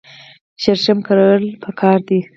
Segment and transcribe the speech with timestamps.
[0.61, 2.19] شړشم کرل پکار دي.